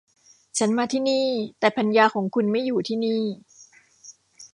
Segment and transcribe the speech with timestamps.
[0.57, 1.25] ฉันมาที่นี่
[1.59, 3.21] แต่ภรรยาของคุณไม่อยู่ที่นี่